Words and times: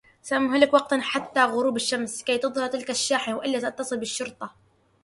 سأمهلك 0.21 0.73
وقتا 0.73 0.99
حتّى 1.01 1.43
غروب 1.43 1.75
الشّمس 1.75 2.23
كي 2.23 2.37
تظهر 2.37 2.67
تلك 2.67 2.89
الشّاحنة، 2.89 3.35
و 3.37 3.41
إلاّ 3.41 3.59
سأتّصل 3.61 3.97
بالشّرطة. 3.99 4.55